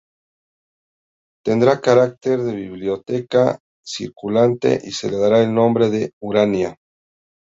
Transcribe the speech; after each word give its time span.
Tendrá 1.45 1.79
carácter 1.79 2.39
de 2.41 2.55
biblioteca 2.55 3.59
circulante 3.85 4.81
y 4.83 4.93
se 4.93 5.11
le 5.11 5.17
dará 5.19 5.43
el 5.43 5.53
nombre 5.53 5.91
de 5.91 6.11
"Urania". 6.19 6.75